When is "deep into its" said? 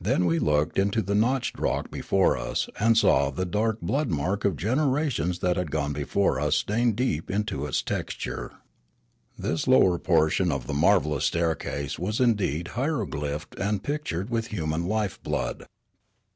6.94-7.82